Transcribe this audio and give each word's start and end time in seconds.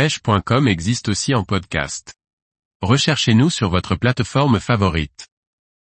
pêche.com 0.00 0.66
existe 0.66 1.10
aussi 1.10 1.34
en 1.34 1.44
podcast. 1.44 2.14
Recherchez-nous 2.80 3.50
sur 3.50 3.68
votre 3.68 3.96
plateforme 3.96 4.58
favorite. 4.58 5.28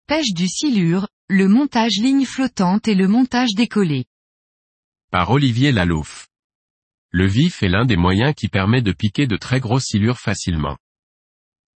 Pêche 0.08 0.32
du 0.34 0.48
silure, 0.48 1.10
le 1.28 1.50
montage 1.50 1.98
ligne 1.98 2.24
flottante 2.24 2.88
et 2.88 2.96
le 2.96 3.10
montage 3.10 3.54
décollé. 3.54 4.06
Par 5.12 5.30
Olivier 5.32 5.74
Lalouf. 5.74 6.30
Le 7.12 7.28
vif 7.28 7.64
est 7.64 7.68
l'un 7.68 7.84
des 7.84 7.98
moyens 7.98 8.34
qui 8.34 8.48
permet 8.48 8.82
de 8.82 8.94
piquer 8.94 9.28
de 9.28 9.36
très 9.36 9.60
gros 9.60 9.82
silures 9.82 10.20
facilement. 10.20 10.78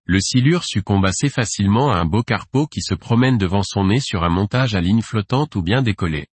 Le 0.05 0.21
silure 0.21 0.63
succombe 0.63 1.07
assez 1.07 1.31
facilement 1.31 1.91
à 1.91 1.97
un 1.97 2.05
beau 2.05 2.23
carpeau 2.23 2.69
qui 2.69 2.81
se 2.81 2.95
promène 2.95 3.39
devant 3.39 3.65
son 3.65 3.87
nez 3.87 3.99
sur 3.99 4.23
un 4.23 4.31
montage 4.31 4.77
à 4.77 4.81
ligne 4.81 5.03
flottante 5.03 5.57
ou 5.57 5.63
bien 5.63 5.83
décollé. 5.83 6.29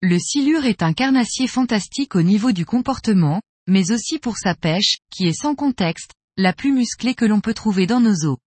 Le 0.00 0.20
silure 0.20 0.64
est 0.64 0.84
un 0.84 0.92
carnassier 0.92 1.48
fantastique 1.48 2.14
au 2.14 2.22
niveau 2.22 2.52
du 2.52 2.64
comportement, 2.64 3.40
mais 3.66 3.92
aussi 3.92 4.18
pour 4.18 4.38
sa 4.38 4.54
pêche, 4.54 4.98
qui 5.10 5.26
est 5.26 5.40
sans 5.40 5.54
contexte, 5.54 6.12
la 6.36 6.52
plus 6.52 6.72
musclée 6.72 7.14
que 7.14 7.24
l'on 7.24 7.40
peut 7.40 7.54
trouver 7.54 7.86
dans 7.86 8.00
nos 8.00 8.26
eaux. 8.26 8.38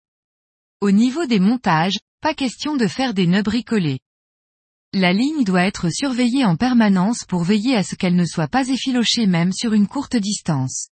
Au 0.81 0.91
niveau 0.91 1.27
des 1.27 1.41
montages, 1.41 1.99
pas 2.21 2.35
question 2.35 2.77
de 2.77 2.87
faire 2.87 3.15
des 3.15 3.27
nœuds 3.27 3.43
bricolés. 3.43 4.01
La 4.93 5.13
ligne 5.13 5.45
doit 5.45 5.65
être 5.65 5.89
surveillée 5.91 6.45
en 6.45 6.57
permanence 6.57 7.25
pour 7.27 7.43
veiller 7.43 7.75
à 7.75 7.83
ce 7.83 7.97
qu'elle 7.97 8.15
ne 8.17 8.25
soit 8.25 8.49
pas 8.49 8.69
effilochée 8.69 9.27
même 9.27 9.53
sur 9.53 9.73
une 9.73 9.89
courte 9.89 10.17
distance. 10.17 10.89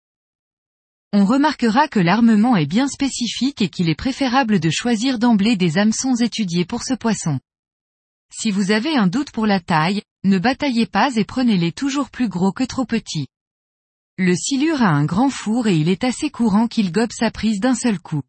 On 1.11 1.25
remarquera 1.25 1.87
que 1.87 1.99
l'armement 1.99 2.55
est 2.55 2.67
bien 2.67 2.87
spécifique 2.87 3.61
et 3.61 3.69
qu'il 3.69 3.89
est 3.89 3.95
préférable 3.95 4.59
de 4.59 4.69
choisir 4.69 5.19
d'emblée 5.19 5.55
des 5.55 5.77
hameçons 5.77 6.15
étudiés 6.15 6.65
pour 6.65 6.83
ce 6.83 6.93
poisson. 6.93 7.39
Si 8.31 8.51
vous 8.51 8.71
avez 8.71 8.95
un 8.95 9.07
doute 9.07 9.31
pour 9.31 9.47
la 9.47 9.59
taille, 9.59 10.03
ne 10.23 10.37
bataillez 10.37 10.85
pas 10.85 11.15
et 11.15 11.25
prenez-les 11.25 11.71
toujours 11.71 12.09
plus 12.11 12.29
gros 12.29 12.51
que 12.51 12.63
trop 12.63 12.85
petits. 12.85 13.27
Le 14.21 14.35
silure 14.35 14.81
a 14.81 14.89
un 14.89 15.05
grand 15.05 15.29
four 15.29 15.67
et 15.67 15.77
il 15.77 15.87
est 15.87 16.03
assez 16.03 16.29
courant 16.29 16.67
qu'il 16.67 16.91
gobe 16.91 17.13
sa 17.13 17.31
prise 17.31 17.61
d'un 17.61 17.73
seul 17.73 17.99
coup. 17.99 18.21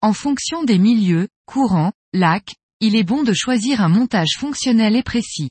En 0.00 0.12
fonction 0.12 0.64
des 0.64 0.80
milieux, 0.80 1.28
courants, 1.46 1.92
lacs, 2.12 2.56
il 2.80 2.96
est 2.96 3.04
bon 3.04 3.22
de 3.22 3.32
choisir 3.32 3.80
un 3.82 3.88
montage 3.88 4.34
fonctionnel 4.36 4.96
et 4.96 5.04
précis. 5.04 5.50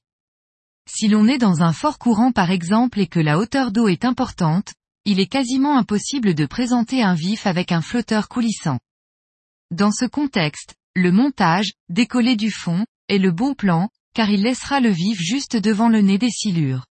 Si 0.91 1.07
l'on 1.07 1.29
est 1.29 1.37
dans 1.37 1.61
un 1.61 1.71
fort 1.71 1.99
courant 1.99 2.33
par 2.33 2.51
exemple 2.51 2.99
et 2.99 3.07
que 3.07 3.21
la 3.21 3.39
hauteur 3.39 3.71
d'eau 3.71 3.87
est 3.87 4.03
importante, 4.03 4.73
il 5.05 5.21
est 5.21 5.31
quasiment 5.31 5.77
impossible 5.77 6.35
de 6.35 6.45
présenter 6.45 7.01
un 7.01 7.15
vif 7.15 7.47
avec 7.47 7.71
un 7.71 7.81
flotteur 7.81 8.27
coulissant. 8.27 8.79
Dans 9.71 9.93
ce 9.93 10.03
contexte, 10.03 10.75
le 10.95 11.13
montage, 11.13 11.71
décollé 11.87 12.35
du 12.35 12.51
fond, 12.51 12.85
est 13.07 13.19
le 13.19 13.31
bon 13.31 13.53
plan, 13.53 13.87
car 14.13 14.29
il 14.29 14.41
laissera 14.41 14.81
le 14.81 14.89
vif 14.89 15.17
juste 15.17 15.55
devant 15.55 15.87
le 15.87 16.01
nez 16.01 16.17
des 16.17 16.29
silures. 16.29 16.83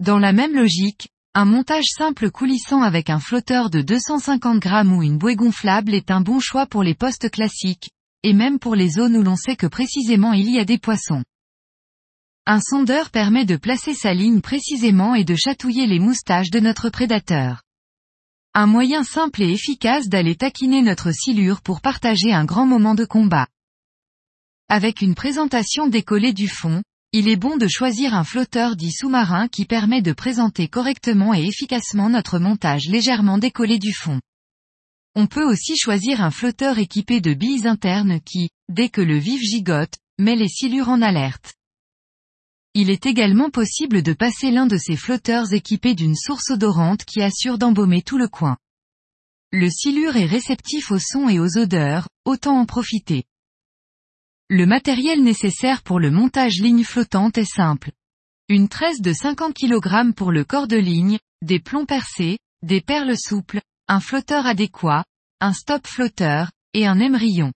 Dans 0.00 0.18
la 0.18 0.34
même 0.34 0.54
logique, 0.54 1.08
un 1.32 1.46
montage 1.46 1.86
simple 1.86 2.30
coulissant 2.30 2.82
avec 2.82 3.08
un 3.08 3.18
flotteur 3.18 3.70
de 3.70 3.80
250 3.80 4.58
grammes 4.58 4.92
ou 4.92 5.02
une 5.02 5.16
bouée 5.16 5.36
gonflable 5.36 5.94
est 5.94 6.10
un 6.10 6.20
bon 6.20 6.38
choix 6.38 6.66
pour 6.66 6.82
les 6.82 6.94
postes 6.94 7.30
classiques, 7.30 7.88
et 8.22 8.34
même 8.34 8.58
pour 8.58 8.74
les 8.74 8.90
zones 8.90 9.16
où 9.16 9.22
l'on 9.22 9.36
sait 9.36 9.56
que 9.56 9.66
précisément 9.66 10.34
il 10.34 10.50
y 10.50 10.58
a 10.58 10.66
des 10.66 10.76
poissons. 10.76 11.24
Un 12.44 12.60
sondeur 12.60 13.10
permet 13.10 13.46
de 13.46 13.56
placer 13.56 13.94
sa 13.94 14.12
ligne 14.12 14.42
précisément 14.42 15.14
et 15.14 15.24
de 15.24 15.34
chatouiller 15.34 15.86
les 15.86 15.98
moustaches 15.98 16.50
de 16.50 16.60
notre 16.60 16.90
prédateur. 16.90 17.62
Un 18.52 18.66
moyen 18.66 19.02
simple 19.02 19.42
et 19.42 19.50
efficace 19.50 20.08
d'aller 20.08 20.36
taquiner 20.36 20.82
notre 20.82 21.10
silure 21.10 21.62
pour 21.62 21.80
partager 21.80 22.34
un 22.34 22.44
grand 22.44 22.66
moment 22.66 22.94
de 22.94 23.06
combat. 23.06 23.48
Avec 24.68 25.00
une 25.00 25.14
présentation 25.14 25.86
décollée 25.86 26.34
du 26.34 26.48
fond, 26.48 26.82
il 27.12 27.28
est 27.28 27.36
bon 27.36 27.56
de 27.56 27.68
choisir 27.68 28.14
un 28.14 28.24
flotteur 28.24 28.76
dit 28.76 28.92
sous-marin 28.92 29.48
qui 29.48 29.64
permet 29.64 30.02
de 30.02 30.12
présenter 30.12 30.68
correctement 30.68 31.34
et 31.34 31.46
efficacement 31.46 32.10
notre 32.10 32.38
montage 32.38 32.86
légèrement 32.88 33.38
décollé 33.38 33.78
du 33.78 33.92
fond. 33.92 34.20
On 35.14 35.26
peut 35.26 35.44
aussi 35.44 35.76
choisir 35.78 36.20
un 36.20 36.30
flotteur 36.30 36.78
équipé 36.78 37.20
de 37.20 37.32
billes 37.32 37.66
internes 37.66 38.20
qui, 38.20 38.50
dès 38.68 38.90
que 38.90 39.00
le 39.00 39.16
vif 39.16 39.40
gigote, 39.40 39.94
met 40.18 40.36
les 40.36 40.48
silures 40.48 40.90
en 40.90 41.00
alerte. 41.00 41.54
Il 42.74 42.90
est 42.90 43.06
également 43.06 43.48
possible 43.48 44.02
de 44.02 44.12
passer 44.12 44.50
l'un 44.50 44.66
de 44.66 44.76
ces 44.76 44.96
flotteurs 44.96 45.54
équipés 45.54 45.94
d'une 45.94 46.14
source 46.14 46.50
odorante 46.50 47.06
qui 47.06 47.22
assure 47.22 47.56
d'embaumer 47.56 48.02
tout 48.02 48.18
le 48.18 48.28
coin. 48.28 48.58
Le 49.52 49.70
silure 49.70 50.16
est 50.16 50.26
réceptif 50.26 50.90
aux 50.90 50.98
sons 50.98 51.30
et 51.30 51.38
aux 51.38 51.56
odeurs, 51.56 52.08
autant 52.26 52.58
en 52.58 52.66
profiter. 52.66 53.24
Le 54.48 54.64
matériel 54.64 55.24
nécessaire 55.24 55.82
pour 55.82 55.98
le 55.98 56.12
montage 56.12 56.60
ligne 56.60 56.84
flottante 56.84 57.36
est 57.36 57.52
simple. 57.52 57.90
Une 58.48 58.68
tresse 58.68 59.00
de 59.00 59.12
50 59.12 59.52
kg 59.54 60.12
pour 60.14 60.30
le 60.30 60.44
corps 60.44 60.68
de 60.68 60.76
ligne, 60.76 61.18
des 61.42 61.58
plombs 61.58 61.84
percés, 61.84 62.38
des 62.62 62.80
perles 62.80 63.18
souples, 63.18 63.60
un 63.88 63.98
flotteur 63.98 64.46
adéquat, 64.46 65.02
un 65.40 65.52
stop 65.52 65.84
flotteur, 65.88 66.52
et 66.74 66.86
un 66.86 67.00
émerillon. 67.00 67.52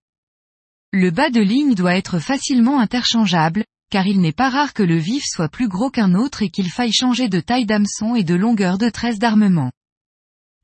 Le 0.93 1.12
bas 1.12 1.31
de 1.31 1.41
ligne 1.41 1.77
doit 1.77 1.95
être 1.95 2.19
facilement 2.19 2.81
interchangeable, 2.81 3.65
car 3.93 4.09
il 4.09 4.21
n'est 4.21 4.33
pas 4.33 4.51
rare 4.51 4.75
que 4.75 4.83
le 4.83 4.97
vif 4.97 5.22
soit 5.25 5.49
plus 5.49 5.69
gros 5.69 5.91
qu'un 5.91 6.15
autre 6.15 6.43
et 6.43 6.51
qu'il 6.51 6.72
faille 6.72 6.93
changer 6.93 7.28
de 7.28 7.39
taille 7.39 7.67
d'hameçon 7.67 8.17
et 8.17 8.25
de 8.25 8.34
longueur 8.34 8.78
de 8.78 8.89
tresse 8.89 9.21
d'armement. 9.21 9.71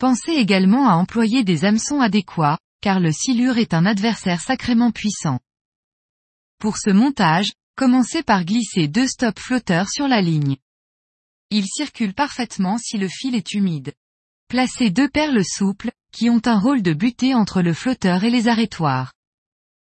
Pensez 0.01 0.33
également 0.33 0.89
à 0.89 0.95
employer 0.95 1.45
des 1.45 1.65
hameçons 1.65 2.01
adéquats, 2.01 2.59
car 2.81 2.99
le 2.99 3.13
silure 3.13 3.59
est 3.59 3.75
un 3.75 3.87
adversaire 3.87 4.41
sacrément 4.41 4.91
puissant. 4.91 5.39
Pour 6.59 6.79
ce 6.79 6.91
montage, 6.91 7.53
commencez 7.77 8.23
par 8.23 8.45
glisser 8.45 8.89
deux 8.89 9.07
stops 9.07 9.41
flotteurs 9.41 9.89
sur 9.89 10.09
la 10.09 10.23
ligne. 10.23 10.57
Ils 11.51 11.67
circulent 11.67 12.15
parfaitement 12.15 12.79
si 12.79 12.99
le 12.99 13.09
fil 13.09 13.35
est 13.35 13.55
humide. 13.55 13.93
Placez 14.49 14.91
deux 14.91 15.09
perles 15.09 15.45
souples, 15.45 15.91
qui 16.13 16.31
ont 16.31 16.41
un 16.47 16.59
rôle 16.59 16.83
de 16.83 16.93
butée 16.93 17.35
entre 17.35 17.63
le 17.63 17.75
flotteur 17.75 18.25
et 18.25 18.31
les 18.31 18.49
arrêtoirs. 18.49 19.13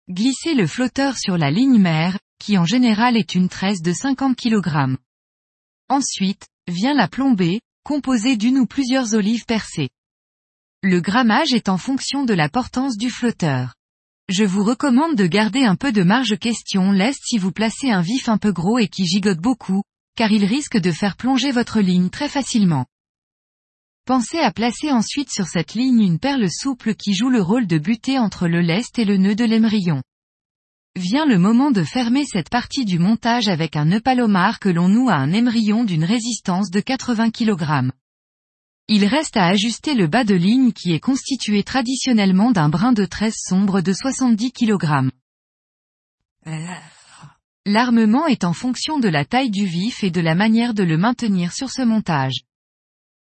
Glissez 0.09 0.53
le 0.53 0.67
flotteur 0.67 1.17
sur 1.17 1.37
la 1.37 1.51
ligne 1.51 1.79
mère, 1.79 2.19
qui 2.39 2.57
en 2.57 2.65
général 2.65 3.15
est 3.15 3.35
une 3.35 3.47
tresse 3.47 3.81
de 3.81 3.93
50 3.93 4.35
kg. 4.35 4.97
Ensuite, 5.87 6.47
vient 6.67 6.93
la 6.93 7.07
plombée, 7.07 7.61
composée 7.83 8.37
d'une 8.37 8.57
ou 8.57 8.65
plusieurs 8.65 9.13
olives 9.13 9.45
percées. 9.45 9.89
Le 10.81 10.99
grammage 10.99 11.53
est 11.53 11.69
en 11.69 11.77
fonction 11.77 12.25
de 12.25 12.33
la 12.33 12.49
portance 12.49 12.97
du 12.97 13.09
flotteur. 13.09 13.75
Je 14.29 14.43
vous 14.43 14.63
recommande 14.63 15.15
de 15.15 15.25
garder 15.25 15.63
un 15.63 15.73
peu 15.75 15.91
de 15.91 16.03
marge 16.03 16.37
question 16.37 16.91
leste 16.91 17.23
si 17.25 17.39
vous 17.39 17.51
placez 17.51 17.89
un 17.89 18.01
vif 18.01 18.29
un 18.29 18.37
peu 18.37 18.51
gros 18.51 18.77
et 18.77 18.87
qui 18.87 19.07
gigote 19.07 19.39
beaucoup, 19.39 19.81
car 20.15 20.31
il 20.31 20.45
risque 20.45 20.77
de 20.77 20.91
faire 20.91 21.17
plonger 21.17 21.51
votre 21.51 21.81
ligne 21.81 22.11
très 22.11 22.29
facilement. 22.29 22.85
Pensez 24.05 24.37
à 24.37 24.51
placer 24.51 24.91
ensuite 24.91 25.31
sur 25.31 25.47
cette 25.47 25.73
ligne 25.73 26.01
une 26.01 26.19
perle 26.19 26.47
souple 26.47 26.93
qui 26.93 27.15
joue 27.15 27.29
le 27.29 27.41
rôle 27.41 27.65
de 27.65 27.79
butée 27.79 28.19
entre 28.19 28.47
le 28.47 28.61
lest 28.61 28.99
et 28.99 29.05
le 29.05 29.17
nœud 29.17 29.33
de 29.33 29.45
l'émerillon. 29.45 30.03
Vient 30.95 31.25
le 31.25 31.39
moment 31.39 31.71
de 31.71 31.83
fermer 31.83 32.23
cette 32.25 32.49
partie 32.49 32.85
du 32.85 32.99
montage 32.99 33.47
avec 33.47 33.75
un 33.75 33.85
nœud 33.85 34.01
palomar 34.01 34.59
que 34.59 34.69
l'on 34.69 34.89
noue 34.89 35.09
à 35.09 35.15
un 35.15 35.31
émerillon 35.31 35.83
d'une 35.83 36.05
résistance 36.05 36.69
de 36.69 36.81
80 36.81 37.31
kg. 37.31 37.89
Il 38.91 39.05
reste 39.05 39.37
à 39.37 39.45
ajuster 39.45 39.93
le 39.93 40.07
bas 40.07 40.23
de 40.23 40.33
ligne 40.33 40.71
qui 40.71 40.93
est 40.93 40.99
constitué 40.99 41.61
traditionnellement 41.61 42.49
d'un 42.49 42.69
brin 42.69 42.91
de 42.91 43.05
tresse 43.05 43.37
sombre 43.47 43.81
de 43.81 43.93
70 43.93 44.51
kg. 44.51 45.11
L'armement 47.67 48.25
est 48.25 48.43
en 48.43 48.53
fonction 48.53 48.97
de 48.97 49.07
la 49.07 49.25
taille 49.25 49.51
du 49.51 49.67
vif 49.67 50.03
et 50.03 50.09
de 50.09 50.21
la 50.21 50.33
manière 50.33 50.73
de 50.73 50.81
le 50.81 50.97
maintenir 50.97 51.53
sur 51.53 51.69
ce 51.69 51.83
montage. 51.83 52.41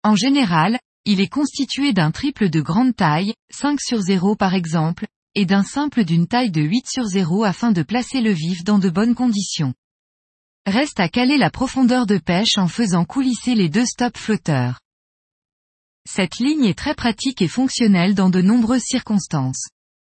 En 0.04 0.14
général, 0.14 0.78
il 1.04 1.20
est 1.20 1.28
constitué 1.28 1.92
d'un 1.92 2.12
triple 2.12 2.50
de 2.50 2.60
grande 2.60 2.94
taille, 2.94 3.34
5 3.50 3.80
sur 3.80 3.98
0 3.98 4.36
par 4.36 4.54
exemple, 4.54 5.08
et 5.34 5.44
d'un 5.44 5.64
simple 5.64 6.04
d'une 6.04 6.28
taille 6.28 6.52
de 6.52 6.62
8 6.62 6.86
sur 6.86 7.04
0 7.04 7.42
afin 7.42 7.72
de 7.72 7.82
placer 7.82 8.20
le 8.20 8.30
vif 8.30 8.62
dans 8.62 8.78
de 8.78 8.90
bonnes 8.90 9.16
conditions. 9.16 9.74
Reste 10.66 11.00
à 11.00 11.08
caler 11.08 11.36
la 11.36 11.50
profondeur 11.50 12.06
de 12.06 12.18
pêche 12.18 12.58
en 12.58 12.68
faisant 12.68 13.04
coulisser 13.04 13.56
les 13.56 13.68
deux 13.68 13.86
stops 13.86 14.20
flotteurs. 14.20 14.78
Cette 16.10 16.38
ligne 16.38 16.64
est 16.64 16.78
très 16.78 16.94
pratique 16.94 17.42
et 17.42 17.48
fonctionnelle 17.48 18.14
dans 18.14 18.30
de 18.30 18.40
nombreuses 18.40 18.82
circonstances. 18.82 19.68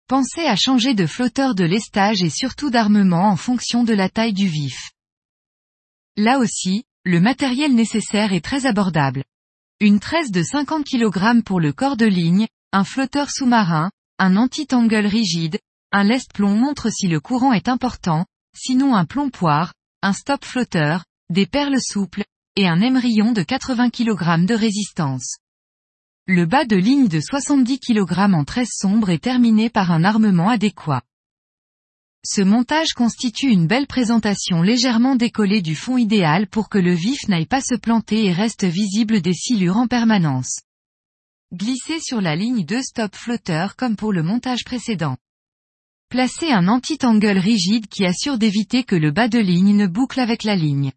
Pensez 0.07 0.45
à 0.45 0.55
changer 0.55 0.93
de 0.93 1.05
flotteur 1.05 1.53
de 1.53 1.65
lestage 1.65 2.23
et 2.23 2.29
surtout 2.29 2.69
d'armement 2.69 3.27
en 3.27 3.35
fonction 3.35 3.83
de 3.83 3.91
la 3.91 4.07
taille 4.07 4.31
du 4.31 4.47
vif. 4.47 4.91
Là 6.15 6.39
aussi, 6.39 6.85
le 7.03 7.19
matériel 7.19 7.75
nécessaire 7.75 8.31
est 8.31 8.43
très 8.43 8.65
abordable. 8.65 9.25
Une 9.81 9.99
tresse 9.99 10.31
de 10.31 10.41
50 10.41 10.85
kg 10.85 11.43
pour 11.43 11.59
le 11.59 11.73
corps 11.73 11.97
de 11.97 12.05
ligne, 12.05 12.47
un 12.71 12.85
flotteur 12.85 13.29
sous-marin, 13.29 13.91
un 14.17 14.37
anti-tangle 14.37 15.05
rigide, 15.05 15.59
un 15.91 16.05
lest-plomb 16.05 16.55
montre 16.55 16.89
si 16.89 17.09
le 17.09 17.19
courant 17.19 17.51
est 17.51 17.67
important, 17.67 18.25
sinon 18.55 18.95
un 18.95 19.03
plomb 19.03 19.29
poire, 19.29 19.73
un 20.01 20.13
stop 20.13 20.45
flotteur, 20.45 21.03
des 21.29 21.47
perles 21.47 21.81
souples, 21.81 22.23
et 22.55 22.65
un 22.65 22.79
émerillon 22.79 23.33
de 23.33 23.43
80 23.43 23.89
kg 23.89 24.45
de 24.45 24.55
résistance. 24.55 25.35
Le 26.33 26.45
bas 26.45 26.63
de 26.63 26.77
ligne 26.77 27.09
de 27.09 27.19
70 27.19 27.79
kg 27.79 28.33
en 28.33 28.45
tresse 28.45 28.77
sombre 28.79 29.09
est 29.09 29.21
terminé 29.21 29.69
par 29.69 29.91
un 29.91 30.05
armement 30.05 30.47
adéquat. 30.47 31.01
Ce 32.23 32.41
montage 32.41 32.93
constitue 32.93 33.49
une 33.49 33.67
belle 33.67 33.85
présentation 33.85 34.61
légèrement 34.61 35.17
décollée 35.17 35.61
du 35.61 35.75
fond 35.75 35.97
idéal 35.97 36.47
pour 36.47 36.69
que 36.69 36.77
le 36.77 36.93
vif 36.93 37.27
n'aille 37.27 37.47
pas 37.47 37.59
se 37.59 37.75
planter 37.75 38.23
et 38.27 38.31
reste 38.31 38.63
visible 38.63 39.19
des 39.19 39.33
silures 39.33 39.75
en 39.75 39.87
permanence. 39.87 40.61
glissez 41.53 41.99
sur 41.99 42.21
la 42.21 42.37
ligne 42.37 42.63
de 42.63 42.79
stop 42.79 43.13
flotteur 43.13 43.75
comme 43.75 43.97
pour 43.97 44.13
le 44.13 44.23
montage 44.23 44.63
précédent. 44.63 45.17
Placez 46.07 46.49
un 46.49 46.69
anti-tangle 46.69 47.39
rigide 47.39 47.87
qui 47.87 48.05
assure 48.05 48.37
d'éviter 48.37 48.85
que 48.85 48.95
le 48.95 49.11
bas 49.11 49.27
de 49.27 49.39
ligne 49.39 49.75
ne 49.75 49.85
boucle 49.85 50.21
avec 50.21 50.45
la 50.45 50.55
ligne. 50.55 50.93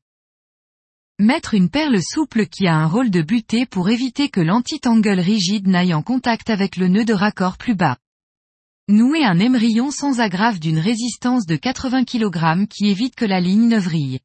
Mettre 1.21 1.55
une 1.55 1.71
perle 1.71 2.03
souple 2.03 2.49
qui 2.49 2.67
a 2.67 2.75
un 2.75 2.89
rôle 2.89 3.09
de 3.09 3.23
butée 3.23 3.67
pour 3.67 3.89
éviter 3.89 4.29
que 4.29 4.41
l'anti-tangle 4.41 5.21
rigide 5.21 5.69
n'aille 5.69 5.95
en 5.95 6.03
contact 6.03 6.51
avec 6.51 6.77
le 6.77 6.89
nœud 6.89 7.05
de 7.05 7.15
raccord 7.15 7.57
plus 7.57 7.77
bas. 7.77 7.99
Nouer 8.89 9.25
un 9.25 9.39
émerillon 9.39 9.93
sans 9.93 10.19
agrafe 10.19 10.59
d'une 10.59 10.81
résistance 10.81 11.47
de 11.47 11.55
80 11.55 12.05
kg 12.05 12.67
qui 12.67 12.89
évite 12.89 13.15
que 13.15 13.25
la 13.25 13.39
ligne 13.39 13.69
ne 13.69 13.79
vrille. 13.79 14.19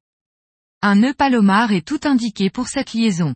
Un 0.82 0.96
nœud 0.96 1.14
palomar 1.14 1.72
est 1.74 1.86
tout 1.86 2.00
indiqué 2.06 2.50
pour 2.50 2.68
cette 2.68 2.94
liaison. 2.94 3.36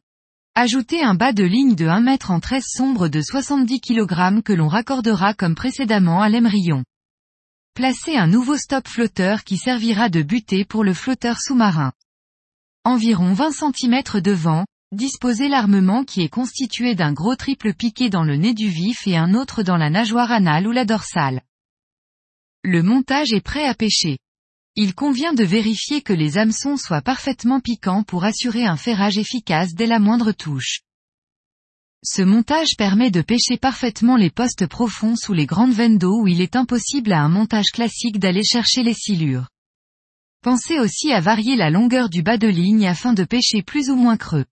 Ajoutez 0.56 1.04
un 1.04 1.14
bas 1.14 1.32
de 1.32 1.44
ligne 1.44 1.76
de 1.76 1.86
1 1.86 2.08
m 2.08 2.18
en 2.30 2.40
13 2.40 2.64
sombre 2.66 3.08
de 3.08 3.22
70 3.22 3.82
kg 3.82 4.42
que 4.42 4.54
l'on 4.54 4.68
raccordera 4.68 5.36
comme 5.36 5.54
précédemment 5.54 6.24
à 6.24 6.30
l'émerillon. 6.30 6.84
Placez 7.76 8.18
un 8.18 8.26
nouveau 8.26 8.58
stop 8.58 8.88
flotteur 8.88 9.44
qui 9.44 9.58
servira 9.58 10.10
de 10.10 10.24
butée 10.24 10.66
pour 10.66 10.84
le 10.84 10.96
flotteur 10.96 11.40
sous-marin. 11.40 11.92
Environ 12.85 13.31
20 13.31 13.51
cm 13.51 14.19
de 14.19 14.31
vent, 14.31 14.65
disposez 14.91 15.47
l'armement 15.47 16.03
qui 16.03 16.21
est 16.21 16.27
constitué 16.27 16.95
d'un 16.95 17.13
gros 17.13 17.38
triple 17.38 17.74
piqué 17.74 18.09
dans 18.09 18.25
le 18.25 18.35
nez 18.35 18.53
du 18.53 18.68
vif 18.68 19.07
et 19.07 19.15
un 19.15 19.35
autre 19.35 19.63
dans 19.63 19.77
la 19.77 19.89
nageoire 19.89 20.33
anale 20.33 20.68
ou 20.68 20.74
la 20.74 20.83
dorsale. 20.83 21.44
Le 22.62 22.83
montage 22.83 23.31
est 23.31 23.39
prêt 23.39 23.65
à 23.65 23.74
pêcher. 23.74 24.18
Il 24.75 24.95
convient 24.95 25.33
de 25.33 25.45
vérifier 25.45 26.01
que 26.01 26.12
les 26.12 26.38
hameçons 26.38 26.75
soient 26.75 27.01
parfaitement 27.01 27.62
piquants 27.62 28.03
pour 28.03 28.25
assurer 28.25 28.65
un 28.65 28.75
ferrage 28.75 29.18
efficace 29.18 29.75
dès 29.75 29.85
la 29.85 30.00
moindre 30.00 30.33
touche. 30.33 30.81
Ce 32.03 32.21
montage 32.21 32.75
permet 32.77 33.12
de 33.12 33.21
pêcher 33.21 33.56
parfaitement 33.56 34.18
les 34.18 34.30
postes 34.30 34.68
profonds 34.68 35.15
sous 35.15 35.31
les 35.31 35.45
grandes 35.45 35.71
veines 35.71 35.97
d'eau 35.97 36.24
où 36.24 36.27
il 36.27 36.41
est 36.41 36.57
impossible 36.57 37.13
à 37.13 37.21
un 37.21 37.30
montage 37.30 37.71
classique 37.71 38.19
d'aller 38.19 38.44
chercher 38.44 38.83
les 38.83 38.94
silures. 38.94 39.47
Pensez 40.44 40.78
aussi 40.78 41.13
à 41.13 41.22
varier 41.22 41.56
la 41.56 41.69
longueur 41.69 42.10
du 42.10 42.22
bas 42.22 42.38
de 42.38 42.50
ligne 42.50 42.86
afin 42.86 43.13
de 43.13 43.24
pêcher 43.24 43.62
plus 43.62 43.90
ou 43.90 43.95
moins 43.95 44.18
creux. 44.18 44.44